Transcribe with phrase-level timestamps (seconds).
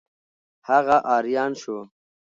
[0.67, 1.77] هغه آریان شو.